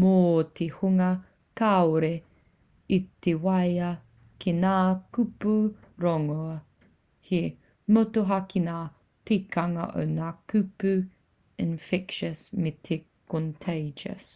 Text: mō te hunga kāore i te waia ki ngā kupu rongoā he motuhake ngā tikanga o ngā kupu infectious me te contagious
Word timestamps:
mō 0.00 0.10
te 0.58 0.66
hunga 0.74 1.06
kāore 1.60 2.10
i 2.96 2.98
te 3.26 3.32
waia 3.46 3.88
ki 4.44 4.54
ngā 4.58 4.74
kupu 5.18 5.54
rongoā 6.06 6.54
he 7.32 7.42
motuhake 7.98 8.64
ngā 8.68 8.78
tikanga 9.32 9.88
o 10.04 10.08
ngā 10.14 10.30
kupu 10.54 10.94
infectious 11.68 12.46
me 12.62 12.76
te 12.90 13.04
contagious 13.36 14.34